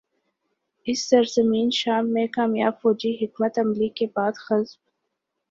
[0.87, 4.79] اب سرزمین شام میں کامیاب فوجی حکمت عملی کے بعد حزب